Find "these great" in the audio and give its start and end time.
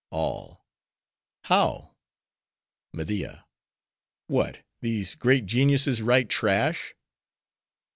4.81-5.45